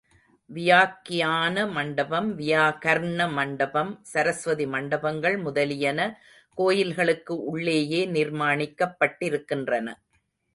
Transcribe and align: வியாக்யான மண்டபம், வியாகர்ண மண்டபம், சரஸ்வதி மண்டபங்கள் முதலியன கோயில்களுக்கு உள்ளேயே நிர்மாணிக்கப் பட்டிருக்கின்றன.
வியாக்யான 0.49 1.71
மண்டபம், 1.71 2.29
வியாகர்ண 2.39 3.31
மண்டபம், 3.31 3.99
சரஸ்வதி 4.01 4.65
மண்டபங்கள் 4.67 5.37
முதலியன 5.37 5.99
கோயில்களுக்கு 6.57 7.37
உள்ளேயே 7.43 8.01
நிர்மாணிக்கப் 8.07 8.97
பட்டிருக்கின்றன. 8.99 9.87